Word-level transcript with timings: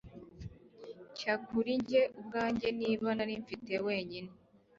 Nshya 1.09 1.33
kuri 1.47 1.71
njye 1.81 2.01
ubwanjye 2.19 2.67
Niba 2.79 3.07
narimfite 3.17 3.73
wenyine 3.85 4.31